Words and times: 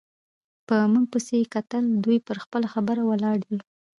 په 0.67 0.75
موږ 0.91 1.05
پسې 1.13 1.33
یې 1.39 1.51
کتل، 1.53 1.83
دوی 2.03 2.17
پر 2.27 2.37
خپله 2.43 2.67
خبره 2.73 3.01
ولاړې 3.09 3.41
دي. 3.49 3.59